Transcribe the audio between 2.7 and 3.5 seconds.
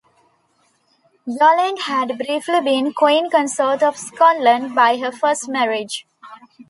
Queen